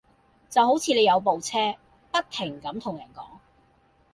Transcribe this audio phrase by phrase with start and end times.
[0.49, 1.75] 就好似你有部車，
[2.11, 3.23] 不停咁同人講